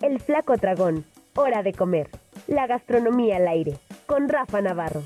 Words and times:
El 0.00 0.20
Flaco 0.20 0.56
Dragón, 0.56 1.04
Hora 1.34 1.64
de 1.64 1.72
Comer, 1.72 2.08
La 2.46 2.68
Gastronomía 2.68 3.36
al 3.36 3.48
Aire, 3.48 3.78
con 4.06 4.28
Rafa 4.28 4.62
Navarro. 4.62 5.02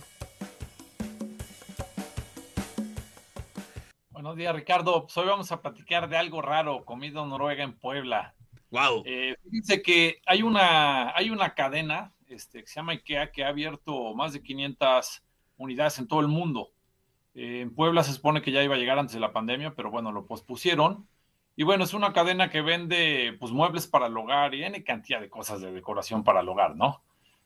Buenos 4.10 4.36
días, 4.36 4.54
Ricardo. 4.54 5.04
Pues 5.04 5.16
hoy 5.16 5.28
vamos 5.28 5.50
a 5.50 5.62
platicar 5.62 6.10
de 6.10 6.18
algo 6.18 6.42
raro, 6.42 6.84
comida 6.84 7.24
noruega 7.24 7.64
en 7.64 7.72
Puebla. 7.72 8.34
Wow. 8.70 9.02
Eh, 9.06 9.34
fíjense 9.42 9.80
que 9.80 10.20
hay 10.26 10.42
una, 10.42 11.16
hay 11.16 11.30
una 11.30 11.54
cadena 11.54 12.12
este, 12.28 12.60
que 12.60 12.66
se 12.66 12.74
llama 12.74 12.92
IKEA 12.92 13.32
que 13.32 13.44
ha 13.44 13.48
abierto 13.48 14.12
más 14.14 14.34
de 14.34 14.42
500 14.42 15.22
unidades 15.56 15.98
en 16.00 16.06
todo 16.06 16.20
el 16.20 16.28
mundo. 16.28 16.70
Eh, 17.34 17.62
en 17.62 17.74
Puebla 17.74 18.04
se 18.04 18.12
supone 18.12 18.42
que 18.42 18.52
ya 18.52 18.62
iba 18.62 18.74
a 18.74 18.78
llegar 18.78 18.98
antes 18.98 19.14
de 19.14 19.20
la 19.20 19.32
pandemia, 19.32 19.74
pero 19.74 19.90
bueno, 19.90 20.12
lo 20.12 20.26
pospusieron. 20.26 21.08
Y 21.54 21.64
bueno, 21.64 21.84
es 21.84 21.94
una 21.94 22.12
cadena 22.12 22.48
que 22.48 22.62
vende 22.62 23.36
pues 23.38 23.52
muebles 23.52 23.86
para 23.86 24.06
el 24.06 24.16
hogar 24.16 24.54
y 24.54 24.58
tiene 24.58 24.84
cantidad 24.84 25.20
de 25.20 25.28
cosas 25.28 25.60
de 25.60 25.72
decoración 25.72 26.24
para 26.24 26.40
el 26.40 26.48
hogar, 26.48 26.76
¿no? 26.76 27.02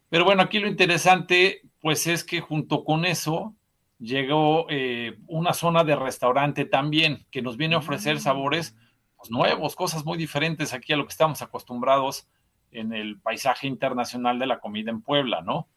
Pero 0.09 0.25
bueno, 0.25 0.43
aquí 0.43 0.59
lo 0.61 0.69
interesante 0.69 1.63
pues 1.81 2.07
es 2.07 2.23
que 2.23 2.41
junto 2.41 2.85
con 2.85 3.05
eso 3.05 3.55
llegó 3.99 4.67
eh, 4.69 5.19
una 5.27 5.53
zona 5.53 5.83
de 5.83 5.97
restaurante 5.97 6.65
también 6.65 7.27
que 7.31 7.43
nos 7.43 7.57
viene 7.57 7.75
a 7.75 7.79
ofrecer 7.79 8.21
sabores 8.21 8.77
pues, 9.17 9.31
nuevos, 9.31 9.75
cosas 9.75 10.05
muy 10.05 10.19
diferentes 10.19 10.73
aquí 10.73 10.93
a 10.93 10.97
lo 10.97 11.05
que 11.05 11.13
estamos 11.13 11.43
acostumbrados 11.43 12.29
en 12.71 12.93
el 12.93 13.19
paisaje 13.21 13.67
internacional 13.67 14.39
de 14.39 14.47
la 14.47 14.61
comida 14.61 14.91
en 14.91 15.01
Puebla, 15.01 15.41
¿no? 15.41 15.69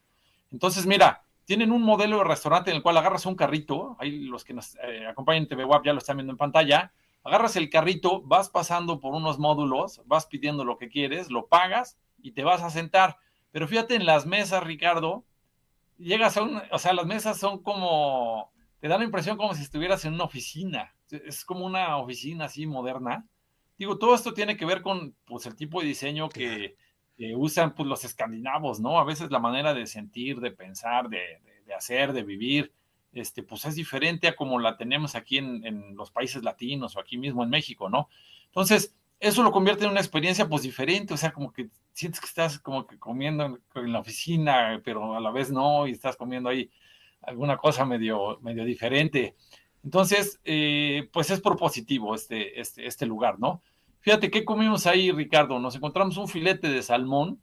Entonces, 0.51 0.85
mira, 0.85 1.23
tienen 1.45 1.71
un 1.71 1.81
modelo 1.81 2.17
de 2.17 2.23
restaurante 2.25 2.71
en 2.71 2.77
el 2.77 2.83
cual 2.83 2.97
agarras 2.97 3.25
un 3.25 3.35
carrito, 3.35 3.95
ahí 3.99 4.19
los 4.25 4.43
que 4.43 4.53
nos 4.53 4.75
eh, 4.83 5.07
acompañan 5.07 5.43
en 5.43 5.49
TV 5.49 5.65
WAP 5.65 5.85
ya 5.85 5.93
lo 5.93 5.99
están 5.99 6.17
viendo 6.17 6.33
en 6.33 6.37
pantalla, 6.37 6.91
agarras 7.23 7.55
el 7.55 7.69
carrito, 7.69 8.21
vas 8.21 8.49
pasando 8.49 8.99
por 8.99 9.13
unos 9.13 9.39
módulos, 9.39 10.01
vas 10.05 10.25
pidiendo 10.25 10.63
lo 10.63 10.77
que 10.77 10.89
quieres, 10.89 11.29
lo 11.29 11.47
pagas 11.47 11.97
y 12.21 12.31
te 12.31 12.43
vas 12.43 12.61
a 12.61 12.69
sentar. 12.69 13.17
Pero 13.51 13.67
fíjate 13.67 13.95
en 13.95 14.05
las 14.05 14.25
mesas, 14.25 14.63
Ricardo, 14.63 15.25
llegas 15.97 16.37
a 16.37 16.43
un, 16.43 16.61
o 16.71 16.79
sea, 16.79 16.93
las 16.93 17.05
mesas 17.05 17.39
son 17.39 17.61
como, 17.61 18.51
te 18.79 18.87
da 18.87 18.97
la 18.97 19.03
impresión 19.03 19.37
como 19.37 19.53
si 19.53 19.63
estuvieras 19.63 20.05
en 20.05 20.13
una 20.13 20.23
oficina, 20.23 20.95
es 21.11 21.43
como 21.45 21.65
una 21.65 21.97
oficina 21.97 22.45
así 22.45 22.65
moderna. 22.65 23.25
Digo, 23.77 23.97
todo 23.97 24.13
esto 24.13 24.33
tiene 24.33 24.57
que 24.57 24.65
ver 24.65 24.81
con, 24.81 25.15
pues, 25.25 25.45
el 25.45 25.55
tipo 25.55 25.79
de 25.79 25.87
diseño 25.87 26.27
que, 26.27 26.75
que 27.17 27.35
usan, 27.35 27.73
pues, 27.75 27.87
los 27.87 28.03
escandinavos, 28.03 28.79
¿no? 28.79 28.99
A 28.99 29.05
veces 29.05 29.31
la 29.31 29.39
manera 29.39 29.73
de 29.73 29.87
sentir, 29.87 30.41
de 30.41 30.51
pensar, 30.51 31.07
de, 31.07 31.17
de, 31.17 31.63
de 31.65 31.73
hacer, 31.73 32.11
de 32.11 32.23
vivir, 32.23 32.73
este, 33.13 33.43
pues 33.43 33.65
es 33.65 33.75
diferente 33.75 34.27
a 34.27 34.35
como 34.35 34.59
la 34.59 34.77
tenemos 34.77 35.15
aquí 35.15 35.37
en, 35.37 35.95
los 35.95 36.11
países 36.11 36.43
latinos 36.43 36.95
o 36.95 36.99
aquí 36.99 37.17
mismo 37.17 37.43
en 37.43 37.49
México, 37.49 37.89
¿no? 37.89 38.09
Entonces, 38.47 38.95
eso 39.19 39.43
lo 39.43 39.51
convierte 39.51 39.85
en 39.85 39.91
una 39.91 39.99
experiencia 39.99 40.47
pues 40.47 40.63
diferente, 40.63 41.13
o 41.13 41.17
sea, 41.17 41.31
como 41.31 41.51
que 41.51 41.69
sientes 41.91 42.21
que 42.21 42.27
estás 42.27 42.59
como 42.59 42.87
que 42.87 42.97
comiendo 42.97 43.45
en, 43.45 43.59
en, 43.75 43.93
la 43.93 43.99
oficina, 43.99 44.81
pero 44.83 45.15
a 45.15 45.19
la 45.19 45.31
vez 45.31 45.51
no, 45.51 45.87
y 45.87 45.91
estás 45.91 46.15
comiendo 46.15 46.49
ahí 46.49 46.69
alguna 47.21 47.57
cosa 47.57 47.85
medio, 47.85 48.39
medio 48.41 48.63
diferente. 48.63 49.35
Entonces, 49.83 50.39
eh, 50.43 51.09
pues 51.11 51.31
es 51.31 51.41
propositivo 51.41 52.15
este, 52.15 52.59
este, 52.59 52.85
este 52.85 53.05
lugar, 53.05 53.39
¿no? 53.39 53.61
Fíjate, 54.01 54.29
¿qué 54.29 54.45
comimos 54.45 54.87
ahí, 54.87 55.11
Ricardo? 55.11 55.59
Nos 55.59 55.75
encontramos 55.75 56.17
un 56.17 56.27
filete 56.27 56.69
de 56.69 56.83
salmón, 56.83 57.41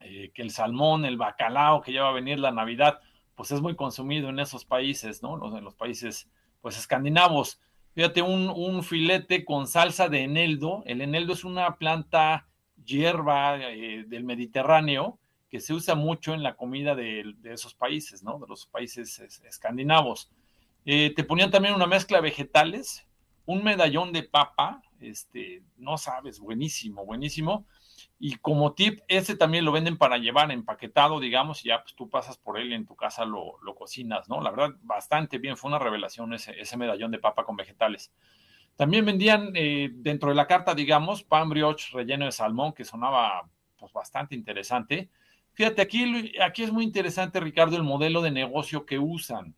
eh, 0.00 0.30
que 0.34 0.42
el 0.42 0.50
salmón, 0.50 1.04
el 1.04 1.16
bacalao 1.16 1.80
que 1.82 1.92
ya 1.92 2.02
va 2.02 2.10
a 2.10 2.12
venir 2.12 2.38
la 2.38 2.52
Navidad, 2.52 3.00
pues 3.34 3.50
es 3.52 3.60
muy 3.60 3.76
consumido 3.76 4.28
en 4.28 4.38
esos 4.38 4.64
países, 4.64 5.22
¿no? 5.22 5.56
En 5.56 5.64
los 5.64 5.74
países, 5.74 6.28
pues, 6.60 6.78
escandinavos. 6.78 7.60
Fíjate, 7.94 8.22
un, 8.22 8.48
un, 8.48 8.82
filete 8.84 9.44
con 9.44 9.66
salsa 9.66 10.08
de 10.08 10.22
eneldo. 10.22 10.82
El 10.86 11.00
eneldo 11.00 11.32
es 11.32 11.44
una 11.44 11.76
planta 11.76 12.46
hierba 12.84 13.58
eh, 13.58 14.04
del 14.06 14.24
Mediterráneo 14.24 15.18
que 15.50 15.60
se 15.60 15.74
usa 15.74 15.96
mucho 15.96 16.32
en 16.32 16.42
la 16.42 16.54
comida 16.54 16.94
de, 16.94 17.34
esos 17.44 17.74
países, 17.74 18.22
¿no? 18.22 18.38
De 18.38 18.46
los 18.46 18.66
países 18.66 19.18
es, 19.18 19.42
escandinavos. 19.44 20.30
Eh, 20.86 21.12
te 21.14 21.24
ponían 21.24 21.50
también 21.50 21.74
una 21.74 21.88
mezcla 21.88 22.18
de 22.18 22.22
vegetales, 22.22 23.04
un 23.46 23.64
medallón 23.64 24.12
de 24.12 24.22
papa, 24.22 24.80
este, 25.00 25.62
no 25.76 25.98
sabes, 25.98 26.38
buenísimo, 26.38 27.04
buenísimo. 27.04 27.66
Y 28.22 28.34
como 28.36 28.74
tip, 28.74 29.00
ese 29.08 29.34
también 29.34 29.64
lo 29.64 29.72
venden 29.72 29.96
para 29.96 30.18
llevar 30.18 30.52
empaquetado, 30.52 31.20
digamos, 31.20 31.64
y 31.64 31.68
ya 31.68 31.80
pues 31.82 31.94
tú 31.94 32.10
pasas 32.10 32.36
por 32.36 32.58
él 32.58 32.70
y 32.70 32.74
en 32.74 32.84
tu 32.84 32.94
casa 32.94 33.24
lo, 33.24 33.58
lo 33.62 33.74
cocinas, 33.74 34.28
¿no? 34.28 34.42
La 34.42 34.50
verdad, 34.50 34.76
bastante 34.82 35.38
bien, 35.38 35.56
fue 35.56 35.70
una 35.70 35.78
revelación 35.78 36.34
ese, 36.34 36.60
ese 36.60 36.76
medallón 36.76 37.10
de 37.10 37.18
papa 37.18 37.44
con 37.44 37.56
vegetales. 37.56 38.12
También 38.76 39.06
vendían 39.06 39.52
eh, 39.54 39.88
dentro 39.94 40.28
de 40.28 40.34
la 40.34 40.46
carta, 40.46 40.74
digamos, 40.74 41.22
pan 41.22 41.48
brioche 41.48 41.96
relleno 41.96 42.26
de 42.26 42.32
salmón, 42.32 42.74
que 42.74 42.84
sonaba 42.84 43.48
pues 43.78 43.90
bastante 43.90 44.34
interesante. 44.34 45.08
Fíjate, 45.54 45.80
aquí, 45.80 46.32
aquí 46.42 46.62
es 46.62 46.72
muy 46.72 46.84
interesante, 46.84 47.40
Ricardo, 47.40 47.76
el 47.76 47.82
modelo 47.82 48.20
de 48.20 48.30
negocio 48.30 48.84
que 48.84 48.98
usan, 48.98 49.54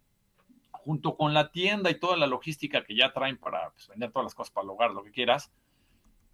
junto 0.70 1.16
con 1.16 1.34
la 1.34 1.50
tienda 1.50 1.90
y 1.90 1.98
toda 1.98 2.16
la 2.16 2.28
logística 2.28 2.84
que 2.84 2.94
ya 2.94 3.12
traen 3.12 3.38
para 3.38 3.70
pues, 3.70 3.88
vender 3.88 4.12
todas 4.12 4.26
las 4.26 4.34
cosas 4.36 4.52
para 4.52 4.64
el 4.64 4.70
hogar, 4.70 4.92
lo 4.92 5.02
que 5.02 5.10
quieras. 5.10 5.52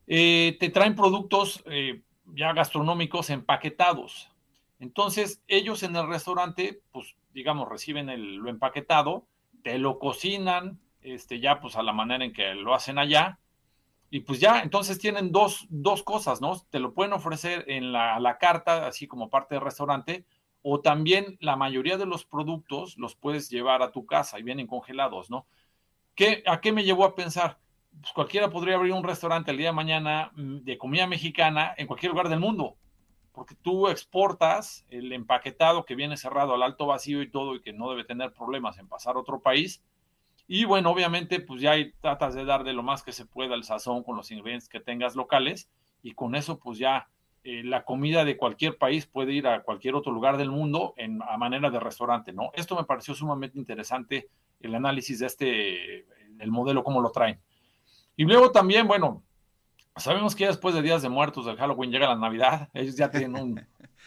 Eh, 0.07 0.57
te 0.61 0.71
traen 0.71 0.95
productos 0.95 1.63
eh, 1.67 2.03
ya 2.35 2.53
gastronómicos 2.53 3.31
empaquetados. 3.31 4.31
Entonces, 4.79 5.43
ellos 5.49 5.83
en 5.83 5.97
el 5.97 6.09
restaurante, 6.09 6.83
pues, 6.93 7.17
digamos, 7.33 7.69
reciben 7.69 8.09
el, 8.09 8.37
lo 8.37 8.49
empaquetado, 8.49 9.27
te 9.63 9.79
lo 9.79 9.99
cocinan, 9.99 10.81
este, 11.03 11.41
ya 11.41 11.61
pues 11.61 11.77
a 11.77 11.83
la 11.83 11.93
manera 11.93 12.25
en 12.25 12.33
que 12.33 12.55
lo 12.55 12.75
hacen 12.75 12.99
allá, 12.99 13.39
y 14.11 14.21
pues 14.21 14.41
ya, 14.41 14.63
entonces 14.63 14.99
tienen 14.99 15.33
dos, 15.33 15.67
dos 15.69 16.03
cosas, 16.03 16.41
¿no? 16.41 16.59
Te 16.71 16.79
lo 16.79 16.95
pueden 16.95 17.13
ofrecer 17.13 17.65
en 17.69 17.93
la, 17.93 18.19
la, 18.21 18.39
carta, 18.39 18.87
así 18.87 19.07
como 19.07 19.29
parte 19.29 19.55
del 19.55 19.65
restaurante, 19.65 20.25
o 20.63 20.81
también 20.81 21.37
la 21.41 21.57
mayoría 21.57 21.99
de 21.99 22.07
los 22.07 22.25
productos 22.25 22.97
los 22.97 23.15
puedes 23.15 23.51
llevar 23.51 23.83
a 23.83 23.93
tu 23.93 24.07
casa 24.07 24.39
y 24.39 24.43
vienen 24.43 24.67
congelados, 24.67 25.31
¿no? 25.31 25.47
¿Qué, 26.15 26.43
¿A 26.47 26.61
qué 26.61 26.73
me 26.73 26.85
llevó 26.85 27.05
a 27.05 27.15
pensar? 27.15 27.59
Pues 28.01 28.13
cualquiera 28.13 28.51
podría 28.51 28.77
abrir 28.77 28.93
un 28.93 29.05
restaurante 29.05 29.51
el 29.51 29.57
día 29.57 29.69
de 29.69 29.73
mañana 29.75 30.31
de 30.37 30.79
comida 30.79 31.07
mexicana 31.07 31.75
en 31.77 31.87
cualquier 31.87 32.13
lugar 32.13 32.29
del 32.29 32.41
mundo, 32.41 32.77
porque 33.33 33.55
tú 33.55 33.89
exportas 33.89 34.85
el 34.89 35.13
empaquetado 35.13 35.85
que 35.85 35.95
viene 35.95 36.17
cerrado 36.17 36.55
al 36.55 36.63
alto 36.63 36.87
vacío 36.87 37.23
y 37.23 37.31
todo 37.31 37.55
y 37.55 37.61
que 37.61 37.73
no 37.73 37.91
debe 37.91 38.05
tener 38.05 38.33
problemas 38.33 38.79
en 38.79 38.89
pasar 38.89 39.17
a 39.17 39.21
otro 39.21 39.41
país. 39.41 39.83
Y 40.47 40.65
bueno, 40.65 40.91
obviamente, 40.91 41.41
pues 41.41 41.61
ya 41.61 41.73
hay, 41.73 41.93
tratas 42.01 42.35
de 42.35 42.45
dar 42.45 42.65
de 42.65 42.73
lo 42.73 42.83
más 42.83 43.03
que 43.03 43.13
se 43.13 43.27
pueda 43.27 43.55
el 43.55 43.65
sazón 43.65 44.03
con 44.03 44.17
los 44.17 44.31
ingredientes 44.31 44.69
que 44.69 44.81
tengas 44.81 45.15
locales 45.15 45.69
y 46.03 46.13
con 46.15 46.35
eso 46.35 46.59
pues 46.59 46.79
ya 46.79 47.09
eh, 47.45 47.63
la 47.65 47.85
comida 47.85 48.25
de 48.25 48.37
cualquier 48.37 48.79
país 48.79 49.07
puede 49.07 49.33
ir 49.33 49.47
a 49.47 49.63
cualquier 49.63 49.95
otro 49.95 50.13
lugar 50.13 50.37
del 50.37 50.51
mundo 50.51 50.95
a 51.29 51.37
manera 51.37 51.71
de 51.71 51.81
restaurante, 51.81 52.33
¿no? 52.33 52.51
Esto 52.55 52.77
me 52.77 52.85
pareció 52.85 53.15
sumamente 53.15 53.59
interesante 53.59 54.29
el 54.61 54.75
análisis 54.75 55.19
de 55.21 55.27
este, 55.27 56.07
el 56.39 56.51
modelo, 56.51 56.85
cómo 56.85 57.01
lo 57.01 57.11
traen. 57.11 57.41
Y 58.19 58.25
luego 58.25 58.51
también, 58.51 58.89
bueno, 58.89 59.23
sabemos 59.97 60.35
que 60.35 60.49
después 60.49 60.75
de 60.75 60.83
días 60.83 61.03
de 61.03 61.09
muertos 61.09 61.47
del 61.47 61.57
Halloween 61.57 61.93
llega 61.93 62.09
la 62.09 62.17
Navidad, 62.17 62.69
ellos 62.75 62.97
ya 62.97 63.09
tienen 63.09 63.37
un, 63.37 63.51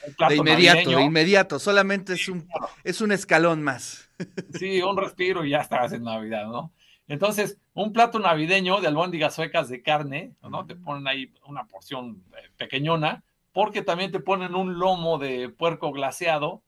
un 0.06 0.14
plato 0.18 0.34
de 0.34 0.38
inmediato, 0.38 0.80
navideño. 0.80 0.98
de 0.98 1.04
inmediato, 1.06 1.60
solamente 1.60 2.14
es 2.14 2.28
un, 2.28 2.46
es 2.84 3.00
un 3.00 3.14
escalón 3.14 3.64
más. 3.64 4.10
Sí, 4.54 4.82
un 4.82 4.98
respiro 4.98 5.46
y 5.46 5.52
ya 5.52 5.62
estás 5.62 5.94
en 5.94 6.04
Navidad, 6.04 6.46
¿no? 6.46 6.72
Entonces, 7.08 7.58
un 7.74 7.92
plato 7.94 8.20
navideño 8.20 8.82
de 8.82 8.88
albóndigas 8.88 9.34
suecas 9.34 9.70
de 9.70 9.82
carne, 9.82 10.34
¿no? 10.44 10.66
Te 10.66 10.76
ponen 10.76 11.08
ahí 11.08 11.34
una 11.48 11.64
porción 11.64 12.22
eh, 12.34 12.50
pequeñona, 12.58 13.24
porque 13.54 13.82
también 13.82 14.12
te 14.12 14.20
ponen 14.20 14.56
un 14.56 14.78
lomo 14.78 15.18
de 15.18 15.50
puerco 15.50 15.92
glaseado, 15.92 16.62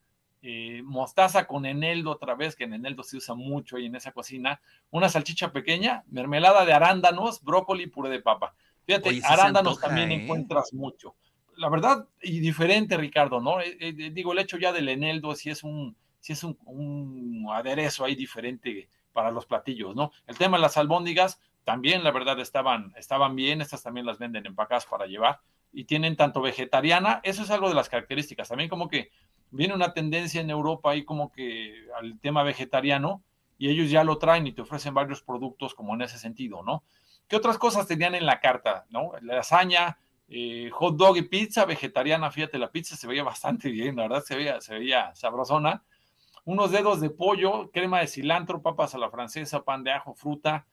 eh, 0.45 0.81
mostaza 0.83 1.47
con 1.47 1.65
eneldo 1.65 2.11
otra 2.11 2.35
vez, 2.35 2.57
que 2.57 2.65
en 2.65 2.73
eneldo 2.73 3.01
se 3.03 3.15
usa 3.15 3.33
mucho 3.33 3.77
ahí 3.77 3.85
en 3.85 3.95
esa 3.95 4.11
cocina, 4.11 4.59
una 4.91 5.07
salchicha 5.07 5.53
pequeña, 5.53 6.03
mermelada 6.09 6.65
de 6.65 6.73
arándanos, 6.73 7.41
brócoli 7.41 7.83
y 7.83 7.87
puré 7.87 8.09
de 8.09 8.19
papa. 8.19 8.53
Fíjate, 8.85 9.07
Oye, 9.07 9.21
arándanos 9.23 9.77
antoja, 9.77 9.87
también 9.87 10.11
¿eh? 10.11 10.21
encuentras 10.21 10.73
mucho. 10.73 11.15
La 11.55 11.69
verdad, 11.69 12.09
y 12.21 12.41
diferente, 12.41 12.97
Ricardo, 12.97 13.39
¿no? 13.39 13.61
Eh, 13.61 13.93
digo, 14.11 14.33
el 14.33 14.39
hecho 14.39 14.57
ya 14.57 14.73
del 14.73 14.89
eneldo, 14.89 15.33
si 15.33 15.49
es 15.49 15.63
un, 15.63 15.95
es 16.27 16.43
un, 16.43 16.57
un, 16.65 17.47
aderezo 17.49 18.03
ahí 18.03 18.15
diferente 18.15 18.89
para 19.13 19.31
los 19.31 19.45
platillos, 19.45 19.95
¿no? 19.95 20.11
El 20.27 20.37
tema 20.37 20.57
de 20.57 20.61
las 20.63 20.75
albóndigas, 20.75 21.39
también 21.63 22.03
la 22.03 22.11
verdad 22.11 22.37
estaban, 22.41 22.93
estaban 22.97 23.37
bien, 23.37 23.61
estas 23.61 23.81
también 23.81 24.05
las 24.05 24.19
venden 24.19 24.45
empacadas 24.45 24.85
para 24.85 25.05
llevar 25.05 25.39
y 25.71 25.85
tienen 25.85 26.15
tanto 26.15 26.41
vegetariana, 26.41 27.19
eso 27.23 27.43
es 27.43 27.49
algo 27.49 27.67
de 27.67 27.75
las 27.75 27.89
características, 27.89 28.49
también 28.49 28.69
como 28.69 28.89
que 28.89 29.09
viene 29.53 29.73
una 29.73 29.93
tendencia 29.93 30.41
en 30.41 30.49
Europa 30.49 30.91
ahí 30.91 31.05
como 31.05 31.31
que 31.31 31.87
al 31.95 32.19
tema 32.19 32.43
vegetariano 32.43 33.23
y 33.57 33.69
ellos 33.69 33.89
ya 33.89 34.03
lo 34.03 34.17
traen 34.17 34.47
y 34.47 34.51
te 34.51 34.63
ofrecen 34.63 34.93
varios 34.93 35.21
productos 35.21 35.75
como 35.75 35.93
en 35.93 36.01
ese 36.01 36.17
sentido, 36.17 36.63
¿no? 36.63 36.83
¿Qué 37.27 37.35
otras 37.35 37.57
cosas 37.57 37.87
tenían 37.87 38.15
en 38.15 38.25
la 38.25 38.39
carta, 38.39 38.85
no? 38.89 39.11
Lasaña, 39.21 39.99
eh, 40.27 40.69
hot 40.71 40.97
dog 40.97 41.17
y 41.17 41.21
pizza 41.21 41.65
vegetariana, 41.65 42.31
fíjate, 42.31 42.57
la 42.57 42.71
pizza 42.71 42.95
se 42.95 43.07
veía 43.07 43.23
bastante 43.23 43.69
bien, 43.69 43.95
la 43.95 44.03
verdad 44.03 44.23
se 44.23 44.35
veía, 44.35 44.59
se 44.59 44.73
veía 44.73 45.13
sabrosona. 45.15 45.83
Unos 46.45 46.71
dedos 46.71 46.99
de 46.99 47.11
pollo, 47.11 47.69
crema 47.71 47.99
de 47.99 48.07
cilantro, 48.07 48.61
papas 48.61 48.95
a 48.95 48.97
la 48.97 49.09
francesa, 49.09 49.63
pan 49.63 49.83
de 49.83 49.91
ajo, 49.91 50.13
fruta. 50.15 50.65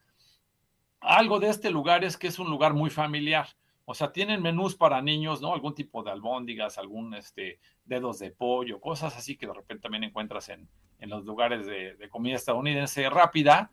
Algo 1.01 1.39
de 1.39 1.51
este 1.51 1.71
lugar 1.71 2.03
es 2.03 2.17
que 2.17 2.27
es 2.27 2.39
un 2.39 2.51
lugar 2.51 2.75
muy 2.75 2.91
familiar. 2.91 3.47
O 3.91 3.95
sea, 3.95 4.13
tienen 4.13 4.41
menús 4.41 4.77
para 4.77 5.03
niños, 5.03 5.43
¿no? 5.43 5.53
Algún 5.53 5.75
tipo 5.75 6.05
de 6.05 6.13
albóndigas, 6.13 6.79
algún 6.79 7.13
este, 7.13 7.59
dedos 7.85 8.21
de 8.21 8.31
pollo, 8.31 8.81
cosas 8.81 9.17
así 9.17 9.37
que 9.37 9.49
de 9.49 9.53
repente 9.53 9.83
también 9.83 10.05
encuentras 10.05 10.49
en, 10.49 10.69
en 11.01 11.11
los 11.11 11.25
lugares 11.25 11.67
de, 11.67 12.09
comida 12.09 12.37
estadounidense 12.37 13.11
rápida. 13.11 13.73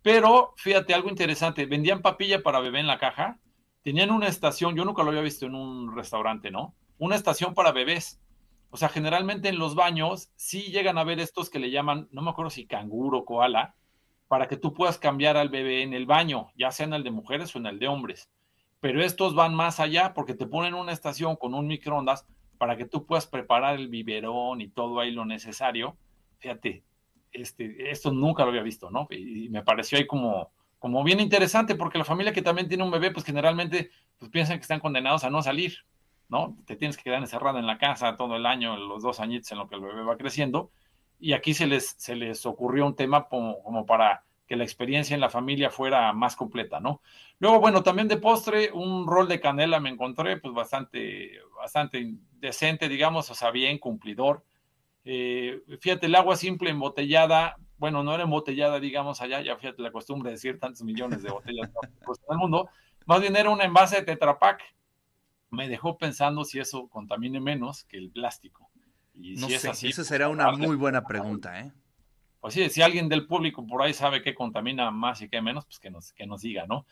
Pero 0.00 0.54
fíjate, 0.56 0.94
algo 0.94 1.10
interesante, 1.10 1.66
vendían 1.66 2.00
papilla 2.00 2.42
para 2.42 2.60
bebé 2.60 2.80
en 2.80 2.86
la 2.86 2.98
caja, 2.98 3.40
tenían 3.82 4.10
una 4.10 4.28
estación, 4.28 4.74
yo 4.74 4.86
nunca 4.86 5.02
lo 5.02 5.10
había 5.10 5.20
visto 5.20 5.44
en 5.44 5.54
un 5.54 5.94
restaurante, 5.94 6.50
¿no? 6.50 6.74
Una 6.96 7.16
estación 7.16 7.52
para 7.52 7.70
bebés. 7.70 8.22
O 8.70 8.78
sea, 8.78 8.88
generalmente 8.88 9.50
en 9.50 9.58
los 9.58 9.74
baños 9.74 10.30
sí 10.34 10.70
llegan 10.70 10.96
a 10.96 11.04
ver 11.04 11.20
estos 11.20 11.50
que 11.50 11.58
le 11.58 11.70
llaman, 11.70 12.08
no 12.10 12.22
me 12.22 12.30
acuerdo 12.30 12.48
si 12.48 12.66
canguro, 12.66 13.26
koala, 13.26 13.74
para 14.28 14.48
que 14.48 14.56
tú 14.56 14.72
puedas 14.72 14.96
cambiar 14.96 15.36
al 15.36 15.50
bebé 15.50 15.82
en 15.82 15.92
el 15.92 16.06
baño, 16.06 16.52
ya 16.56 16.70
sea 16.70 16.86
en 16.86 16.94
el 16.94 17.04
de 17.04 17.10
mujeres 17.10 17.54
o 17.54 17.58
en 17.58 17.66
el 17.66 17.78
de 17.78 17.88
hombres 17.88 18.30
pero 18.80 19.02
estos 19.02 19.34
van 19.34 19.54
más 19.54 19.80
allá 19.80 20.14
porque 20.14 20.34
te 20.34 20.46
ponen 20.46 20.74
una 20.74 20.92
estación 20.92 21.36
con 21.36 21.54
un 21.54 21.66
microondas 21.66 22.26
para 22.58 22.76
que 22.76 22.84
tú 22.84 23.06
puedas 23.06 23.26
preparar 23.26 23.76
el 23.76 23.88
biberón 23.88 24.60
y 24.60 24.68
todo 24.68 25.00
ahí 25.00 25.10
lo 25.10 25.24
necesario. 25.24 25.96
Fíjate, 26.38 26.84
este, 27.32 27.90
esto 27.90 28.12
nunca 28.12 28.42
lo 28.44 28.50
había 28.50 28.62
visto, 28.62 28.90
¿no? 28.90 29.06
Y, 29.10 29.48
me 29.48 29.62
pareció 29.62 29.98
ahí 29.98 30.06
como, 30.06 30.52
como 30.78 31.02
bien 31.04 31.20
interesante 31.20 31.74
porque 31.74 31.98
la 31.98 32.04
familia 32.04 32.32
que 32.32 32.42
también 32.42 32.68
tiene 32.68 32.84
un 32.84 32.90
bebé, 32.90 33.10
pues 33.10 33.24
generalmente 33.24 33.90
pues 34.18 34.30
piensan 34.30 34.58
que 34.58 34.62
están 34.62 34.80
condenados 34.80 35.24
a 35.24 35.30
no 35.30 35.42
salir, 35.42 35.78
¿no? 36.28 36.56
Te 36.66 36.76
tienes 36.76 36.96
que 36.96 37.04
quedar 37.04 37.20
encerrado 37.20 37.58
en 37.58 37.66
la 37.66 37.78
casa 37.78 38.16
todo 38.16 38.36
el 38.36 38.46
año, 38.46 38.76
los 38.76 39.02
dos 39.02 39.20
añitos 39.20 39.50
en 39.52 39.58
lo 39.58 39.68
que 39.68 39.76
el 39.76 39.80
bebé 39.80 40.02
va 40.02 40.16
creciendo. 40.16 40.70
Y 41.20 41.32
aquí 41.32 41.52
se 41.52 41.66
les, 41.66 41.96
se 41.98 42.14
les 42.14 42.46
ocurrió 42.46 42.86
un 42.86 42.94
tema 42.94 43.28
como 43.28 43.86
para 43.86 44.24
que 44.48 44.56
la 44.56 44.64
experiencia 44.64 45.14
en 45.14 45.20
la 45.20 45.28
familia 45.28 45.70
fuera 45.70 46.12
más 46.14 46.34
completa, 46.34 46.80
¿no? 46.80 47.02
Luego, 47.38 47.60
bueno, 47.60 47.82
también 47.82 48.08
de 48.08 48.16
postre, 48.16 48.72
un 48.72 49.06
rol 49.06 49.28
de 49.28 49.40
canela 49.40 49.78
me 49.78 49.90
encontré, 49.90 50.38
pues 50.38 50.54
bastante, 50.54 51.38
bastante 51.54 52.14
decente, 52.32 52.88
digamos, 52.88 53.30
o 53.30 53.34
sea, 53.34 53.50
bien 53.50 53.78
cumplidor. 53.78 54.42
Eh, 55.04 55.62
fíjate, 55.80 56.06
el 56.06 56.14
agua 56.14 56.34
simple 56.34 56.70
embotellada, 56.70 57.56
bueno, 57.76 58.02
no 58.02 58.14
era 58.14 58.24
embotellada, 58.24 58.80
digamos, 58.80 59.20
allá, 59.20 59.42
ya 59.42 59.54
fíjate 59.56 59.82
la 59.82 59.92
costumbre 59.92 60.30
de 60.30 60.36
decir 60.36 60.58
tantos 60.58 60.82
millones 60.82 61.22
de 61.22 61.30
botellas 61.30 61.70
pues, 62.06 62.18
en 62.26 62.32
el 62.32 62.38
mundo, 62.38 62.70
más 63.04 63.20
bien 63.20 63.36
era 63.36 63.50
un 63.50 63.60
envase 63.60 63.96
de 63.96 64.02
Tetra 64.02 64.38
Me 65.50 65.68
dejó 65.68 65.98
pensando 65.98 66.44
si 66.44 66.58
eso 66.58 66.88
contamine 66.88 67.38
menos 67.38 67.84
que 67.84 67.98
el 67.98 68.10
plástico. 68.10 68.70
Y 69.14 69.34
no 69.34 69.46
si 69.46 69.52
sé, 69.52 69.56
es 69.56 69.64
así, 69.66 69.88
esa 69.88 70.04
será 70.04 70.30
una 70.30 70.52
muy 70.52 70.76
buena 70.76 71.04
pregunta, 71.04 71.60
¿eh? 71.60 71.72
Pues 72.40 72.54
sí, 72.54 72.68
si 72.70 72.82
alguien 72.82 73.08
del 73.08 73.26
público 73.26 73.66
por 73.66 73.82
ahí 73.82 73.92
sabe 73.92 74.22
qué 74.22 74.34
contamina 74.34 74.90
más 74.90 75.22
y 75.22 75.28
qué 75.28 75.40
menos, 75.42 75.64
pues 75.64 75.78
que 75.80 75.90
nos, 75.90 76.12
que 76.12 76.26
nos 76.26 76.42
diga, 76.42 76.66
¿no? 76.66 76.86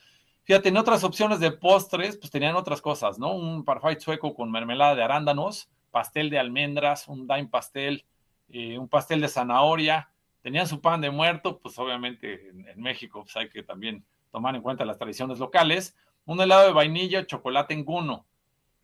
Fíjate, 0.45 0.69
en 0.69 0.77
otras 0.77 1.03
opciones 1.03 1.41
de 1.41 1.51
postres, 1.51 2.17
pues 2.17 2.31
tenían 2.31 2.55
otras 2.55 2.81
cosas, 2.81 3.19
¿no? 3.19 3.35
Un 3.35 3.65
parfait 3.65 3.99
sueco 3.99 4.35
con 4.35 4.51
mermelada 4.51 4.95
de 4.95 5.03
arándanos, 5.03 5.69
pastel 5.91 6.31
de 6.31 6.39
almendras, 6.39 7.09
un 7.09 7.27
dime 7.27 7.49
pastel, 7.49 8.05
eh, 8.49 8.79
un 8.79 8.89
pastel 8.89 9.21
de 9.21 9.29
zanahoria, 9.29 10.09
tenían 10.43 10.69
su 10.69 10.81
pan 10.81 11.01
de 11.01 11.11
muerto, 11.11 11.59
pues 11.59 11.77
obviamente 11.81 12.51
en, 12.51 12.81
México 12.81 13.23
pues 13.23 13.37
hay 13.37 13.49
que 13.49 13.65
también 13.65 14.05
tomar 14.31 14.55
en 14.55 14.63
cuenta 14.63 14.85
las 14.85 14.99
tradiciones 14.99 15.41
locales, 15.41 15.97
un 16.25 16.41
helado 16.41 16.67
de 16.67 16.73
vainilla, 16.73 17.27
chocolate 17.27 17.75
en 17.75 17.85
guno. 17.85 18.25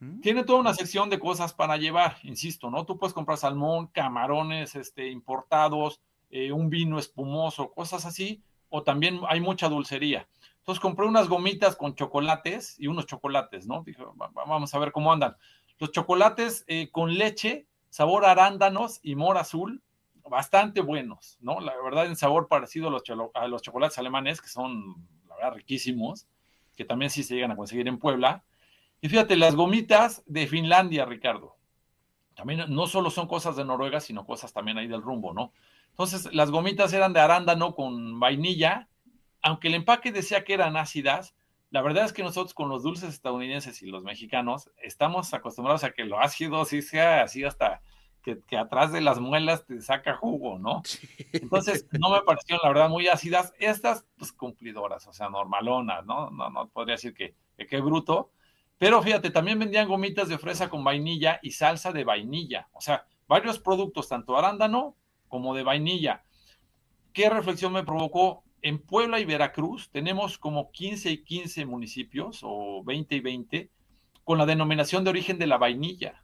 Mm. 0.01 0.21
Tiene 0.21 0.43
toda 0.43 0.59
una 0.59 0.75
sección 0.75 1.11
de 1.11 1.21
cosas 1.21 1.55
para 1.55 1.77
llevar, 1.77 2.17
insisto, 2.25 2.71
¿no? 2.71 2.85
Tú 2.85 2.99
puedes 2.99 3.15
comprar 3.15 3.39
salmón, 3.39 3.87
camarones 3.87 4.75
este, 4.75 5.09
importados, 5.11 6.01
eh, 6.33 6.51
un 6.51 6.71
vino 6.71 6.99
espumoso, 6.99 7.71
cosas 7.73 8.07
así, 8.07 8.43
o 8.71 8.83
también 8.83 9.21
hay 9.29 9.41
mucha 9.41 9.69
dulcería. 9.69 10.27
Entonces 10.59 10.81
compré 10.81 11.07
unas 11.07 11.29
gomitas 11.29 11.77
con 11.77 11.95
chocolates 11.95 12.81
y 12.81 12.87
unos 12.87 13.07
chocolates, 13.07 13.67
¿no? 13.67 13.83
Dije, 13.85 14.03
vamos 14.17 14.75
a 14.75 14.79
ver 14.79 14.93
cómo 14.93 15.13
andan. 15.13 15.37
Los 15.79 15.93
chocolates 15.93 16.65
eh, 16.69 16.89
con 16.91 17.15
leche, 17.15 17.67
sabor 17.91 18.25
arándanos 18.25 18.99
y 19.03 19.15
mora 19.15 19.41
azul, 19.41 19.83
bastante 20.27 20.81
buenos, 20.81 21.37
¿no? 21.41 21.61
La 21.61 21.75
verdad, 21.83 22.07
en 22.07 22.17
sabor 22.17 22.49
parecido 22.49 22.89
a 22.89 22.91
los, 22.91 23.03
a 23.35 23.47
los 23.47 23.61
chocolates 23.61 23.99
alemanes, 23.99 24.41
que 24.41 24.49
son, 24.49 25.07
la 25.29 25.37
verdad, 25.37 25.53
riquísimos, 25.55 26.27
que 26.75 26.87
también 26.87 27.11
sí 27.11 27.23
se 27.23 27.35
llegan 27.35 27.51
a 27.51 27.57
conseguir 27.57 27.89
en 27.89 27.99
Puebla. 27.99 28.43
Y 29.03 29.09
fíjate, 29.11 29.37
las 29.37 29.55
gomitas 29.55 30.23
de 30.25 30.47
Finlandia, 30.47 31.05
Ricardo. 31.05 31.57
También 32.35 32.65
no 32.69 32.87
solo 32.87 33.11
son 33.11 33.29
cosas 33.29 33.57
de 33.57 33.65
Noruega, 33.67 34.01
sino 34.01 34.25
cosas 34.25 34.55
también 34.55 34.79
ahí 34.79 34.87
del 34.87 35.03
rumbo, 35.03 35.35
¿no? 35.35 35.53
Entonces, 35.93 36.33
las 36.35 36.51
gomitas 36.51 36.93
eran 36.93 37.13
de 37.13 37.21
arándano 37.21 37.75
con 37.75 38.19
vainilla, 38.19 38.89
aunque 39.43 39.69
el 39.69 39.75
empaque 39.75 40.13
decía 40.13 40.45
que 40.45 40.55
eran 40.55 40.77
ácidas, 40.77 41.35
la 41.71 41.81
verdad 41.81 42.05
es 42.05 42.13
que 42.13 42.23
nosotros 42.23 42.55
con 42.55 42.69
los 42.69 42.83
dulces 42.83 43.11
estadounidenses 43.11 43.81
y 43.83 43.87
los 43.87 44.05
mexicanos 44.05 44.71
estamos 44.83 45.33
acostumbrados 45.33 45.85
a 45.85 45.93
que 45.93 46.05
lo 46.05 46.21
ácido 46.21 46.65
sí 46.67 46.83
sea 46.83 47.23
así 47.23 47.45
hasta 47.45 47.81
que, 48.23 48.57
atrás 48.57 48.93
de 48.93 49.01
las 49.01 49.21
muelas 49.21 49.65
te 49.67 49.81
saca 49.81 50.15
jugo, 50.17 50.59
¿no? 50.59 50.83
Entonces, 51.33 51.89
no 51.99 52.11
me 52.11 52.23
parecieron, 52.23 52.61
la 52.63 52.69
verdad, 52.69 52.89
muy 52.89 53.09
ácidas. 53.09 53.53
Estas, 53.59 54.07
pues, 54.17 54.33
cumplidoras, 54.33 55.07
o 55.07 55.13
sea, 55.13 55.29
normalonas, 55.29 56.05
¿no? 56.07 56.31
No, 56.31 56.51
no 56.51 56.69
podría 56.69 56.95
decir 56.95 57.15
que 57.15 57.35
qué 57.57 57.81
bruto. 57.81 58.31
Pero 58.79 59.03
fíjate, 59.03 59.31
también 59.31 59.59
vendían 59.59 59.89
gomitas 59.89 60.29
de 60.29 60.39
fresa 60.39 60.69
con 60.69 60.85
vainilla 60.85 61.39
y 61.43 61.53
salsa 61.53 61.93
de 61.93 62.05
vainilla. 62.05 62.69
O 62.73 62.81
sea, 62.81 63.07
varios 63.29 63.59
productos, 63.59 64.09
tanto 64.09 64.37
arándano 64.37 64.97
como 65.33 65.55
de 65.55 65.63
vainilla. 65.63 66.25
¿Qué 67.15 67.31
reflexión 67.31 67.73
me 67.73 67.85
provocó? 67.85 68.45
En 68.61 68.79
Puebla 68.79 69.19
y 69.19 69.25
Veracruz 69.25 69.89
tenemos 69.91 70.37
como 70.37 70.71
15 70.71 71.11
y 71.11 71.25
15 71.25 71.65
municipios, 71.65 72.41
o 72.43 72.85
20 72.85 73.17
y 73.17 73.21
20, 73.21 73.71
con 74.25 74.37
la 74.37 74.45
denominación 74.45 75.05
de 75.05 75.09
origen 75.09 75.39
de 75.39 75.47
la 75.47 75.57
vainilla. 75.57 76.23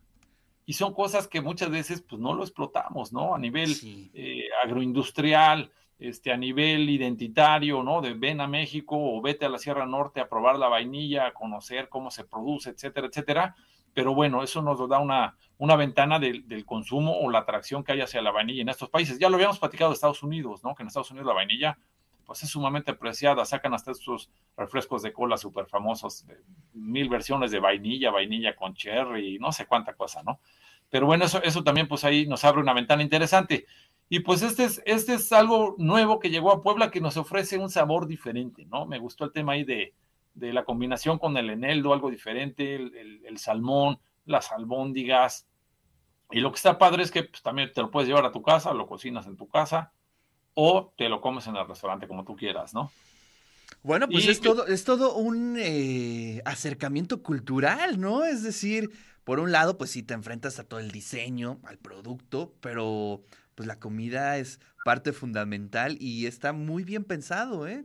Y 0.67 0.75
son 0.75 0.93
cosas 0.93 1.27
que 1.27 1.41
muchas 1.41 1.71
veces 1.71 2.03
pues 2.03 2.21
no 2.21 2.35
lo 2.35 2.43
explotamos, 2.43 3.11
¿no? 3.11 3.35
A 3.35 3.39
nivel 3.39 3.75
eh, 4.13 4.45
agroindustrial, 4.63 5.73
este, 5.99 6.31
a 6.31 6.37
nivel 6.37 6.91
identitario, 6.91 7.83
¿no? 7.83 8.03
De 8.03 8.13
ven 8.13 8.43
a 8.43 8.47
México 8.47 8.95
o 8.99 9.23
vete 9.23 9.47
a 9.47 9.49
la 9.49 9.59
Sierra 9.59 9.87
Norte 9.87 10.21
a 10.21 10.29
probar 10.29 10.59
la 10.59 10.69
vainilla, 10.69 11.29
a 11.29 11.33
conocer 11.33 11.89
cómo 11.89 12.11
se 12.11 12.25
produce, 12.25 12.69
etcétera, 12.69 13.07
etcétera 13.07 13.57
pero 13.95 14.15
bueno, 14.15 14.43
eso 14.43 14.63
nos 14.63 14.89
da 14.89 14.99
una, 14.99 15.37
una 15.59 15.77
ventana 15.77 16.19
del 16.19 16.65
consumo 16.65 17.19
o 17.19 17.31
la 17.31 17.41
atracción 17.41 17.83
que 17.83 17.93
hay 17.93 18.01
hacia 18.01 18.23
la 18.23 18.31
vainilla 18.31 18.63
en 18.63 18.69
estos 18.69 18.91
países. 18.91 19.19
Ya 19.19 19.29
lo 19.29 19.37
habíamos 19.37 19.59
platicado 19.59 19.91
de 19.91 19.95
Estados 19.95 20.23
Unidos, 20.23 20.63
¿no? 20.63 20.75
Que 20.75 20.83
en 20.83 20.87
Estados 20.87 21.11
Unidos 21.11 21.27
la 21.27 21.35
vainilla 21.35 21.79
pues 22.29 22.43
es 22.43 22.51
sumamente 22.51 22.91
apreciada, 22.91 23.47
sacan 23.47 23.73
hasta 23.73 23.91
estos 23.91 24.31
refrescos 24.55 25.01
de 25.01 25.15
cola 25.15 25.39
súper 25.39 25.65
famosos, 25.65 26.27
mil 26.75 27.09
versiones 27.09 27.51
de 27.51 27.59
vainilla, 27.59 28.11
vainilla 28.11 28.55
con 28.55 28.75
cherry, 28.75 29.39
no 29.39 29.51
sé 29.51 29.65
cuánta 29.65 29.95
cosa, 29.95 30.23
¿no? 30.23 30.39
Pero 30.91 31.07
bueno, 31.07 31.25
eso, 31.25 31.43
eso 31.43 31.65
también 31.65 31.89
pues 31.89 32.05
ahí 32.05 32.27
nos 32.27 32.45
abre 32.45 32.61
una 32.61 32.75
ventana 32.75 33.03
interesante. 33.03 33.65
Y 34.11 34.21
pues 34.21 34.43
este 34.43 34.65
es, 34.65 34.83
este 34.85 35.15
es 35.15 35.33
algo 35.33 35.75
nuevo 35.79 36.19
que 36.19 36.29
llegó 36.29 36.53
a 36.53 36.63
Puebla 36.63 36.91
que 36.91 37.01
nos 37.01 37.17
ofrece 37.17 37.59
un 37.59 37.71
sabor 37.71 38.07
diferente, 38.07 38.67
¿no? 38.67 38.85
Me 38.85 38.99
gustó 38.99 39.25
el 39.25 39.33
tema 39.33 39.53
ahí 39.53 39.65
de, 39.65 39.95
de 40.39 40.53
la 40.53 40.65
combinación 40.65 41.19
con 41.19 41.37
el 41.37 41.51
eneldo, 41.51 41.93
algo 41.93 42.11
diferente, 42.11 42.77
el, 42.77 43.39
salmón, 43.39 43.99
las 44.25 44.53
albóndigas. 44.53 45.47
Y 46.31 46.41
lo 46.41 46.51
que 46.51 46.57
está 46.57 46.79
padre 46.79 47.03
es 47.03 47.11
que 47.11 47.25
pues, 47.25 47.43
también 47.43 47.73
te 47.73 47.81
lo 47.81 47.91
puedes 47.91 48.09
llevar 48.09 48.25
a 48.25 48.33
tu 48.33 48.43
casa, 48.43 48.73
lo 48.75 48.87
cocinas 48.87 49.27
en 49.27 49.37
tu 49.37 49.49
casa 49.49 49.93
o 50.55 50.93
te 50.97 51.09
lo 51.09 51.21
comes 51.21 51.47
en 51.47 51.57
el 51.57 51.67
restaurante 51.67 52.09
como 52.09 52.25
tú 52.25 52.37
quieras, 52.37 52.75
¿no? 52.75 52.91
Bueno, 53.83 54.09
pues 54.09 54.27
es, 54.27 54.41
todo, 54.41 54.67
es 54.67 54.85
todo 54.85 55.15
un 55.15 55.57
eh, 55.59 56.43
acercamiento 56.45 57.23
cultural, 57.23 58.01
¿no? 58.01 58.25
Es 58.25 58.43
decir, 58.43 58.91
por 59.25 59.41
un 59.41 59.53
lado, 59.53 59.79
pues 59.79 59.91
sí 59.91 60.03
te 60.03 60.15
enfrentas 60.15 60.59
a 60.59 60.65
todo 60.65 60.81
el 60.81 60.91
diseño, 60.91 61.61
al 61.65 61.79
producto, 61.79 62.55
pero 62.61 63.23
pues 63.55 63.67
la 63.67 63.79
comida 63.79 64.39
es 64.39 64.59
parte 64.85 65.13
fundamental 65.13 65.97
y 66.01 66.27
está 66.27 66.53
muy 66.53 66.83
bien 66.83 67.05
pensado, 67.05 67.69
¿eh? 67.69 67.85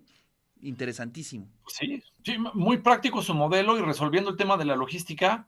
Interesantísimo. 0.64 1.48
Sí, 1.68 2.02
sí, 2.24 2.38
muy 2.54 2.78
práctico 2.78 3.22
su 3.22 3.34
modelo 3.34 3.78
y 3.78 3.82
resolviendo 3.82 4.30
el 4.30 4.38
tema 4.38 4.58
de 4.58 4.66
la 4.66 4.76
logística. 4.76 5.48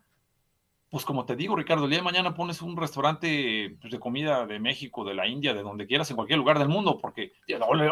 Pues 0.89 1.03
como 1.03 1.25
te 1.25 1.35
digo, 1.35 1.55
Ricardo, 1.55 1.85
el 1.85 1.89
día 1.89 1.99
de 1.99 2.05
mañana 2.05 2.33
pones 2.33 2.61
un 2.61 2.77
restaurante 2.77 3.75
pues, 3.81 3.91
de 3.91 3.99
comida 3.99 4.45
de 4.45 4.59
México, 4.59 5.03
de 5.03 5.15
la 5.15 5.27
India, 5.27 5.53
de 5.53 5.63
donde 5.63 5.87
quieras, 5.87 6.09
en 6.09 6.15
cualquier 6.15 6.39
lugar 6.39 6.59
del 6.59 6.69
mundo, 6.69 6.97
porque 7.01 7.33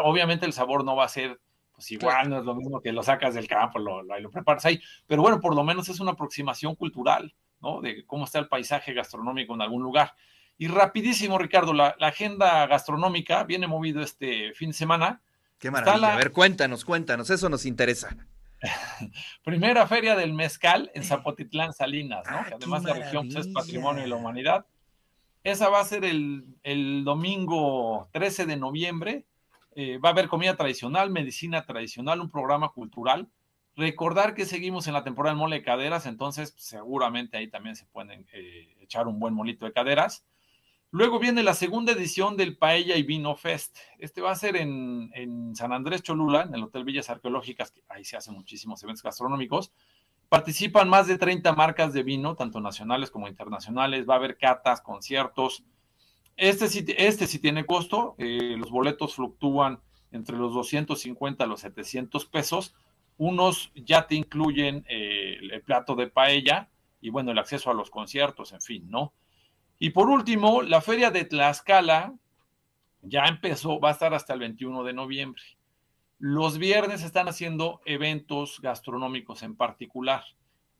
obviamente 0.02 0.46
el 0.46 0.52
sabor 0.52 0.84
no 0.84 0.96
va 0.96 1.04
a 1.04 1.08
ser 1.08 1.40
pues 1.74 1.90
igual, 1.90 2.30
no 2.30 2.38
es 2.38 2.44
lo 2.44 2.54
mismo 2.54 2.80
que 2.80 2.92
lo 2.92 3.02
sacas 3.02 3.34
del 3.34 3.48
campo, 3.48 3.80
lo, 3.80 4.00
lo, 4.02 4.30
preparas 4.30 4.64
ahí, 4.64 4.80
pero 5.08 5.22
bueno, 5.22 5.40
por 5.40 5.56
lo 5.56 5.64
menos 5.64 5.88
es 5.88 5.98
una 5.98 6.12
aproximación 6.12 6.76
cultural, 6.76 7.34
¿no? 7.60 7.80
De 7.80 8.06
cómo 8.06 8.24
está 8.24 8.38
el 8.38 8.46
paisaje 8.46 8.94
gastronómico 8.94 9.54
en 9.54 9.62
algún 9.62 9.82
lugar. 9.82 10.14
Y 10.56 10.68
rapidísimo, 10.68 11.36
Ricardo, 11.36 11.72
la, 11.72 11.96
la 11.98 12.06
agenda 12.06 12.64
gastronómica 12.68 13.42
viene 13.42 13.66
movido 13.66 14.02
este 14.02 14.54
fin 14.54 14.70
de 14.70 14.74
semana 14.74 15.20
Qué 15.64 15.70
maravilla. 15.70 16.12
A 16.12 16.16
ver, 16.18 16.30
cuéntanos, 16.30 16.84
cuéntanos, 16.84 17.30
eso 17.30 17.48
nos 17.48 17.64
interesa. 17.64 18.14
Primera 19.44 19.86
feria 19.86 20.14
del 20.14 20.34
mezcal 20.34 20.90
en 20.92 21.04
Zapotitlán, 21.04 21.72
Salinas, 21.72 22.26
¿no? 22.30 22.36
Ah, 22.36 22.44
que 22.46 22.54
además 22.56 22.82
de 22.82 22.92
región 22.92 23.30
pues, 23.32 23.46
es 23.46 23.50
patrimonio 23.50 24.02
de 24.02 24.08
la 24.08 24.16
humanidad. 24.16 24.66
Esa 25.42 25.70
va 25.70 25.80
a 25.80 25.84
ser 25.84 26.04
el, 26.04 27.02
domingo 27.02 28.10
13 28.12 28.44
de 28.44 28.58
noviembre. 28.58 29.24
Eh, 29.74 29.96
va 29.96 30.10
a 30.10 30.12
haber 30.12 30.28
comida 30.28 30.54
tradicional, 30.54 31.08
medicina 31.08 31.64
tradicional, 31.64 32.20
un 32.20 32.30
programa 32.30 32.68
cultural 32.68 33.30
Recordar 33.76 34.34
que 34.34 34.46
seguimos 34.46 34.86
en 34.86 34.92
la 34.92 35.02
temporada 35.02 35.32
del 35.32 35.40
mole 35.40 35.56
de 35.56 35.62
caderas, 35.62 36.06
entonces 36.06 36.54
seguramente 36.56 37.36
ahí 37.36 37.48
también 37.48 37.74
se 37.74 37.86
pueden 37.86 38.24
eh, 38.32 38.76
echar 38.80 39.08
un 39.08 39.18
buen 39.18 39.34
molito 39.34 39.64
de 39.64 39.72
caderas. 39.72 40.24
Luego 40.94 41.18
viene 41.18 41.42
la 41.42 41.54
segunda 41.54 41.90
edición 41.90 42.36
del 42.36 42.56
Paella 42.56 42.94
y 42.94 43.02
Vino 43.02 43.34
Fest. 43.34 43.78
Este 43.98 44.20
va 44.20 44.30
a 44.30 44.36
ser 44.36 44.54
en, 44.54 45.50
San 45.56 45.72
Andrés 45.72 46.04
Cholula, 46.04 46.42
en 46.42 46.54
el 46.54 46.62
Hotel 46.62 46.84
Villas 46.84 47.10
Arqueológicas, 47.10 47.72
que 47.72 47.82
ahí 47.88 48.04
se 48.04 48.16
hacen 48.16 48.34
muchísimos 48.34 48.80
eventos 48.84 49.02
gastronómicos. 49.02 49.72
Participan 50.28 50.88
más 50.88 51.08
de 51.08 51.18
30 51.18 51.52
marcas 51.54 51.94
de 51.94 52.04
vino, 52.04 52.36
tanto 52.36 52.60
nacionales 52.60 53.10
como 53.10 53.26
internacionales. 53.26 54.08
Va 54.08 54.14
a 54.14 54.18
haber 54.18 54.38
catas, 54.38 54.80
conciertos. 54.82 55.64
Este 56.36 56.68
sí, 56.68 56.84
este 56.96 57.26
sí 57.26 57.40
tiene 57.40 57.66
costo. 57.66 58.14
Eh, 58.18 58.54
los 58.56 58.70
boletos 58.70 59.16
fluctúan 59.16 59.80
entre 60.12 60.36
los 60.36 60.54
250 60.54 61.42
a 61.42 61.48
los 61.48 61.62
700 61.62 62.24
pesos 62.26 62.76
unos 63.16 63.72
ya 63.74 64.06
te 64.06 64.14
incluyen 64.14 64.84
eh, 64.88 65.38
el 65.40 65.62
plato 65.62 65.96
de 65.96 66.06
paella 66.06 66.68
y 67.00 67.10
bueno, 67.10 67.32
el 67.32 67.38
acceso 67.38 67.68
a 67.68 67.74
los 67.74 67.90
conciertos, 67.90 68.52
en 68.52 68.60
fin, 68.60 68.88
¿no? 68.88 69.12
Y 69.78 69.90
por 69.90 70.08
último, 70.08 70.62
la 70.62 70.80
feria 70.80 71.10
de 71.10 71.24
Tlaxcala 71.24 72.14
ya 73.02 73.24
empezó, 73.26 73.80
va 73.80 73.90
a 73.90 73.92
estar 73.92 74.14
hasta 74.14 74.32
el 74.32 74.40
21 74.40 74.84
de 74.84 74.92
noviembre. 74.92 75.42
Los 76.18 76.58
viernes 76.58 77.02
están 77.02 77.28
haciendo 77.28 77.80
eventos 77.84 78.60
gastronómicos 78.60 79.42
en 79.42 79.56
particular. 79.56 80.24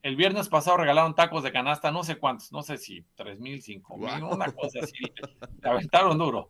El 0.02 0.16
viernes 0.16 0.48
pasado 0.48 0.76
regalaron 0.78 1.14
tacos 1.14 1.42
de 1.42 1.52
canasta, 1.52 1.90
no 1.90 2.04
sé 2.04 2.16
cuántos, 2.16 2.52
no 2.52 2.62
sé 2.62 2.78
si 2.78 3.04
tres 3.14 3.40
mil, 3.40 3.62
cinco 3.62 3.96
mil, 3.96 4.22
una 4.22 4.52
cosa 4.52 4.80
así. 4.82 5.04
Te 5.60 5.68
aventaron 5.68 6.18
duro. 6.18 6.48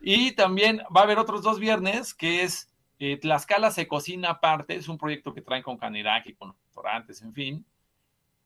Y 0.00 0.32
también 0.32 0.82
va 0.94 1.00
a 1.00 1.04
haber 1.04 1.18
otros 1.18 1.42
dos 1.42 1.58
viernes 1.58 2.14
que 2.14 2.42
es 2.42 2.72
eh, 2.98 3.16
Tlaxcala 3.16 3.70
se 3.70 3.88
cocina 3.88 4.30
aparte, 4.30 4.76
es 4.76 4.88
un 4.88 4.98
proyecto 4.98 5.34
que 5.34 5.42
traen 5.42 5.62
con 5.62 5.76
Canirac 5.76 6.36
con 6.36 6.54
restaurantes, 6.64 7.20
en 7.22 7.32
fin. 7.32 7.66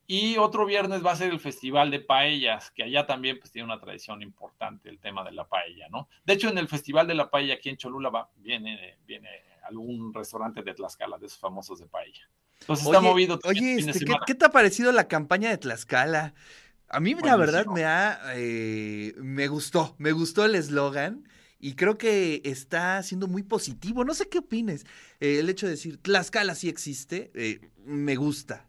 Y 0.09 0.37
otro 0.37 0.65
viernes 0.65 1.05
va 1.05 1.11
a 1.11 1.15
ser 1.17 1.31
el 1.33 1.39
Festival 1.39 1.91
de 1.91 1.99
Paellas, 1.99 2.71
que 2.71 2.83
allá 2.83 3.05
también 3.05 3.39
pues, 3.39 3.51
tiene 3.51 3.65
una 3.65 3.79
tradición 3.79 4.21
importante 4.21 4.89
el 4.89 4.99
tema 4.99 5.21
de 5.25 5.33
la 5.33 5.47
paella, 5.49 5.89
¿no? 5.89 6.07
De 6.25 6.33
hecho, 6.33 6.47
en 6.47 6.57
el 6.57 6.69
Festival 6.69 7.07
de 7.07 7.13
la 7.13 7.29
Paella 7.29 7.55
aquí 7.55 7.67
en 7.67 7.75
Cholula 7.75 8.09
va, 8.09 8.29
viene, 8.37 8.97
viene 9.05 9.29
algún 9.67 10.13
restaurante 10.13 10.63
de 10.63 10.73
Tlaxcala, 10.73 11.17
de 11.17 11.25
esos 11.27 11.39
famosos 11.39 11.79
de 11.79 11.87
paella. 11.87 12.29
Entonces 12.61 12.85
está 12.85 13.01
movido. 13.01 13.39
Oye, 13.43 13.75
este, 13.75 14.05
¿qué, 14.25 14.33
te 14.33 14.45
ha 14.45 14.49
parecido 14.49 14.91
la 14.91 15.07
campaña 15.07 15.49
de 15.49 15.57
Tlaxcala? 15.57 16.33
A 16.89 16.99
mí, 16.99 17.13
la 17.15 17.35
verdad, 17.35 17.65
me 17.65 17.83
ha. 17.83 18.19
Eh, 18.35 19.13
me 19.17 19.47
gustó. 19.47 19.95
Me 19.97 20.13
gustó 20.13 20.45
el 20.45 20.55
eslogan. 20.55 21.27
Y 21.59 21.73
creo 21.73 21.97
que 21.97 22.41
está 22.45 23.01
siendo 23.03 23.27
muy 23.27 23.43
positivo. 23.43 24.05
No 24.05 24.13
sé 24.13 24.29
qué 24.29 24.39
opines. 24.39 24.85
Eh, 25.19 25.39
el 25.39 25.49
hecho 25.49 25.65
de 25.65 25.73
decir 25.73 26.01
Tlaxcala 26.01 26.55
sí 26.55 26.69
existe, 26.69 27.31
eh, 27.33 27.59
me 27.83 28.15
gusta. 28.15 28.67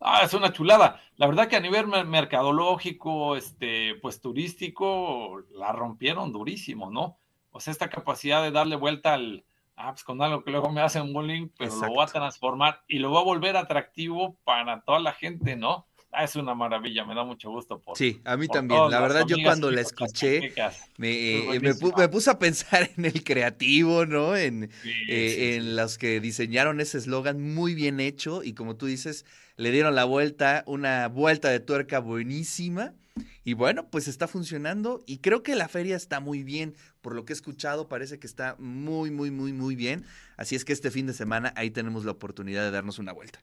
Ah, 0.00 0.22
es 0.24 0.32
una 0.34 0.52
chulada. 0.52 1.00
La 1.16 1.26
verdad 1.26 1.48
que 1.48 1.56
a 1.56 1.60
nivel 1.60 1.86
mercadológico, 2.06 3.36
este, 3.36 3.96
pues 3.96 4.20
turístico, 4.20 5.42
la 5.52 5.72
rompieron 5.72 6.32
durísimo, 6.32 6.90
¿no? 6.90 7.18
O 7.50 7.60
sea, 7.60 7.72
esta 7.72 7.90
capacidad 7.90 8.42
de 8.42 8.52
darle 8.52 8.76
vuelta 8.76 9.14
al, 9.14 9.44
ah, 9.76 9.92
pues 9.92 10.04
con 10.04 10.22
algo 10.22 10.44
que 10.44 10.50
luego 10.50 10.70
me 10.70 10.80
hace 10.80 11.00
un 11.00 11.12
bullying, 11.12 11.48
pero 11.58 11.74
lo 11.74 11.94
va 11.94 12.04
a 12.04 12.08
transformar 12.08 12.82
y 12.86 12.98
lo 12.98 13.10
va 13.10 13.20
a 13.20 13.24
volver 13.24 13.56
atractivo 13.56 14.36
para 14.44 14.82
toda 14.82 15.00
la 15.00 15.12
gente, 15.12 15.56
¿no? 15.56 15.86
Ah, 16.10 16.24
es 16.24 16.36
una 16.36 16.54
maravilla, 16.54 17.04
me 17.04 17.14
da 17.14 17.22
mucho 17.22 17.50
gusto. 17.50 17.80
Por, 17.80 17.96
sí, 17.96 18.20
a 18.24 18.36
mí 18.36 18.48
también. 18.48 18.90
La 18.90 19.00
verdad, 19.00 19.26
yo 19.26 19.36
cuando 19.42 19.70
la 19.70 19.82
escuché, 19.82 20.54
me, 20.96 21.60
me, 21.60 22.08
puse 22.08 22.30
a 22.30 22.38
pensar 22.38 22.88
en 22.96 23.04
el 23.04 23.22
creativo, 23.22 24.06
¿no? 24.06 24.34
En, 24.34 24.70
eh, 25.08 25.56
en 25.56 25.76
los 25.76 25.98
que 25.98 26.20
diseñaron 26.20 26.80
ese 26.80 26.96
eslogan 26.98 27.54
muy 27.54 27.74
bien 27.74 28.00
hecho 28.00 28.42
y 28.42 28.54
como 28.54 28.76
tú 28.76 28.86
dices, 28.86 29.26
le 29.58 29.72
dieron 29.72 29.94
la 29.94 30.04
vuelta, 30.04 30.62
una 30.66 31.08
vuelta 31.08 31.50
de 31.50 31.60
tuerca 31.60 31.98
buenísima. 31.98 32.94
Y 33.42 33.54
bueno, 33.54 33.90
pues 33.90 34.06
está 34.06 34.28
funcionando 34.28 35.02
y 35.04 35.18
creo 35.18 35.42
que 35.42 35.56
la 35.56 35.68
feria 35.68 35.96
está 35.96 36.20
muy 36.20 36.44
bien. 36.44 36.76
Por 37.00 37.14
lo 37.14 37.24
que 37.24 37.32
he 37.32 37.36
escuchado, 37.36 37.88
parece 37.88 38.20
que 38.20 38.28
está 38.28 38.54
muy, 38.58 39.10
muy, 39.10 39.32
muy, 39.32 39.52
muy 39.52 39.74
bien. 39.74 40.04
Así 40.36 40.54
es 40.54 40.64
que 40.64 40.72
este 40.72 40.92
fin 40.92 41.06
de 41.06 41.12
semana 41.12 41.52
ahí 41.56 41.70
tenemos 41.70 42.04
la 42.04 42.12
oportunidad 42.12 42.62
de 42.62 42.70
darnos 42.70 43.00
una 43.00 43.12
vuelta. 43.12 43.40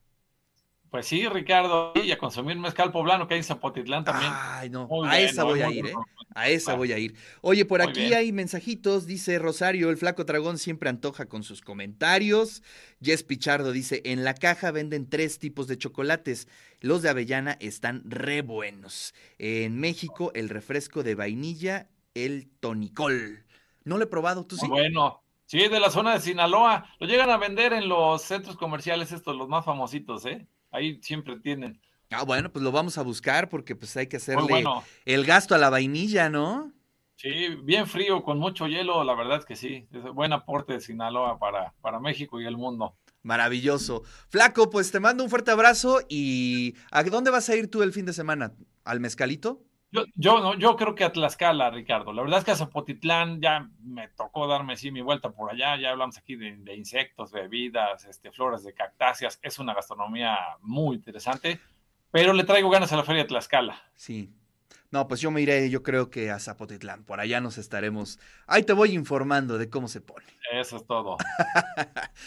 Pues 0.95 1.07
sí, 1.07 1.27
Ricardo, 1.27 1.91
y 1.93 2.09
a 2.11 2.17
consumir 2.17 2.55
mezcal 2.55 2.89
poblano 2.89 3.27
que 3.27 3.33
hay 3.33 3.39
en 3.39 3.43
Zapotitlán 3.43 4.05
también. 4.05 4.31
Ay, 4.33 4.69
no, 4.69 4.87
a 5.03 5.19
esa 5.19 5.43
voy 5.43 5.61
a 5.61 5.69
ir, 5.69 5.87
¿eh? 5.87 5.93
A 6.33 6.47
esa 6.47 6.73
voy 6.75 6.93
a 6.93 6.97
ir. 6.97 7.15
Oye, 7.41 7.65
por 7.65 7.81
aquí 7.81 8.13
hay 8.13 8.31
mensajitos, 8.31 9.05
dice 9.05 9.37
Rosario, 9.37 9.89
el 9.89 9.97
flaco 9.97 10.23
dragón 10.23 10.57
siempre 10.57 10.87
antoja 10.87 11.25
con 11.25 11.43
sus 11.43 11.59
comentarios. 11.59 12.63
Jess 13.01 13.23
Pichardo 13.23 13.73
dice, 13.73 14.03
en 14.05 14.23
la 14.23 14.35
caja 14.35 14.71
venden 14.71 15.09
tres 15.09 15.37
tipos 15.37 15.67
de 15.67 15.77
chocolates. 15.77 16.47
Los 16.79 17.01
de 17.01 17.09
avellana 17.09 17.57
están 17.59 18.01
re 18.05 18.41
buenos. 18.41 19.13
En 19.37 19.77
México, 19.77 20.31
el 20.33 20.47
refresco 20.47 21.03
de 21.03 21.15
vainilla, 21.15 21.89
el 22.13 22.47
tonicol. 22.61 23.43
No 23.83 23.97
lo 23.97 24.05
he 24.05 24.07
probado, 24.07 24.45
¿tú 24.45 24.55
sí? 24.55 24.65
Bueno, 24.69 25.23
sí, 25.45 25.57
de 25.57 25.79
la 25.81 25.91
zona 25.91 26.13
de 26.13 26.21
Sinaloa. 26.21 26.87
Lo 26.99 27.07
llegan 27.07 27.31
a 27.31 27.37
vender 27.37 27.73
en 27.73 27.89
los 27.89 28.21
centros 28.21 28.55
comerciales 28.55 29.11
estos, 29.11 29.35
los 29.35 29.49
más 29.49 29.65
famositos, 29.65 30.25
¿eh? 30.25 30.47
Ahí 30.75 30.99
siempre 31.01 31.39
tienen. 31.39 31.79
Ah, 32.11 32.23
bueno, 32.23 32.51
pues 32.51 32.63
lo 32.63 32.71
vamos 32.71 32.97
a 32.97 33.01
buscar 33.01 33.49
porque 33.49 33.75
pues 33.75 33.95
hay 33.97 34.07
que 34.07 34.17
hacerle 34.17 34.63
el 35.05 35.25
gasto 35.25 35.55
a 35.55 35.57
la 35.57 35.69
vainilla, 35.69 36.29
¿no? 36.29 36.71
Sí, 37.15 37.55
bien 37.63 37.87
frío, 37.87 38.23
con 38.23 38.39
mucho 38.39 38.67
hielo, 38.67 39.03
la 39.03 39.15
verdad 39.15 39.43
que 39.43 39.55
sí. 39.55 39.87
Es 39.91 40.03
buen 40.13 40.33
aporte 40.33 40.73
de 40.73 40.81
Sinaloa 40.81 41.39
para, 41.39 41.73
para 41.81 41.99
México 41.99 42.39
y 42.39 42.45
el 42.45 42.57
mundo. 42.57 42.95
Maravilloso. 43.23 44.03
Flaco, 44.29 44.69
pues 44.69 44.91
te 44.91 44.99
mando 44.99 45.23
un 45.23 45.29
fuerte 45.29 45.49
abrazo 45.49 46.01
y 46.09 46.75
¿a 46.91 47.03
dónde 47.03 47.31
vas 47.31 47.49
a 47.49 47.55
ir 47.55 47.71
tú 47.71 47.81
el 47.81 47.93
fin 47.93 48.05
de 48.05 48.13
semana? 48.13 48.53
¿Al 48.83 48.99
mezcalito? 48.99 49.63
Yo, 49.95 50.03
yo, 50.15 50.39
no, 50.39 50.53
yo 50.55 50.75
creo 50.75 50.93
que 50.93 51.03
a 51.03 51.11
Tlaxcala, 51.11 51.69
Ricardo. 51.69 52.11
La 52.11 52.21
verdad 52.21 52.39
es 52.39 52.45
que 52.45 52.51
a 52.51 52.55
Zapotitlán 52.55 53.41
ya 53.41 53.69
me 53.79 54.09
tocó 54.09 54.47
darme 54.47 54.73
así 54.73 54.91
mi 54.91 55.01
vuelta 55.01 55.31
por 55.31 55.51
allá. 55.51 55.77
Ya 55.77 55.91
hablamos 55.91 56.17
aquí 56.17 56.35
de, 56.35 56.75
insectos, 56.75 57.31
bebidas, 57.31 58.05
este, 58.05 58.31
flores 58.31 58.63
de 58.63 58.73
cactáceas. 58.73 59.39
Es 59.41 59.57
una 59.59 59.73
gastronomía 59.73 60.37
muy 60.61 60.97
interesante, 60.97 61.59
pero 62.11 62.33
le 62.33 62.43
traigo 62.43 62.69
ganas 62.69 62.91
a 62.91 62.97
la 62.97 63.03
feria 63.03 63.23
de 63.23 63.29
Tlaxcala. 63.29 63.81
Sí. 63.95 64.33
No, 64.91 65.07
pues 65.07 65.19
yo 65.19 65.31
me 65.31 65.41
iré, 65.41 65.69
yo 65.69 65.83
creo 65.83 66.09
que 66.09 66.31
a 66.31 66.39
Zapotitlán. 66.39 67.03
Por 67.03 67.19
allá 67.19 67.41
nos 67.41 67.57
estaremos. 67.57 68.19
Ahí 68.47 68.63
te 68.63 68.73
voy 68.73 68.93
informando 68.93 69.57
de 69.57 69.69
cómo 69.69 69.87
se 69.87 70.01
pone. 70.01 70.25
Eso 70.51 70.77
es 70.77 70.85
todo. 70.85 71.17